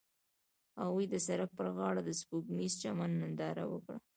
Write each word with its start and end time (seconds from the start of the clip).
هغوی 0.81 1.05
د 1.09 1.15
سړک 1.27 1.49
پر 1.57 1.67
غاړه 1.77 2.01
د 2.05 2.09
سپوږمیز 2.19 2.73
چمن 2.83 3.11
ننداره 3.21 3.63
وکړه. 3.67 3.97